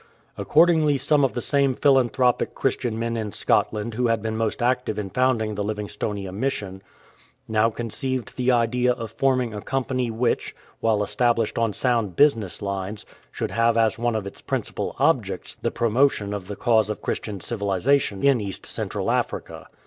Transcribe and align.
Accordingly 0.35 0.97
some 0.97 1.23
of 1.23 1.33
the 1.33 1.41
same 1.41 1.75
philanthropic 1.75 2.55
Christian 2.55 2.97
men 2.97 3.15
in 3.15 3.31
Scotland 3.31 3.93
who 3.93 4.07
had 4.07 4.19
been 4.19 4.35
most 4.35 4.59
active 4.63 4.97
in 4.97 5.11
founding 5.11 5.53
the 5.53 5.63
Livingstonia 5.63 6.31
Mission 6.33 6.81
now 7.47 7.69
conceived 7.69 8.35
the 8.35 8.51
idea 8.51 8.93
of 8.93 9.11
forming 9.11 9.53
a 9.53 9.61
company 9.61 10.09
which, 10.09 10.55
while 10.79 11.03
established 11.03 11.59
on 11.59 11.71
sound 11.71 12.15
business 12.15 12.63
lines, 12.63 13.05
should 13.31 13.51
have 13.51 13.77
as 13.77 13.99
one 13.99 14.15
of 14.15 14.25
its 14.25 14.41
principal 14.41 14.95
objects 14.97 15.53
the 15.53 15.69
promotion 15.69 16.33
of 16.33 16.47
the 16.47 16.55
cause 16.55 16.89
of 16.89 17.03
Christian 17.03 17.39
civilization 17.39 18.23
in 18.23 18.41
East 18.41 18.65
Central 18.65 19.11
Africa. 19.11 19.67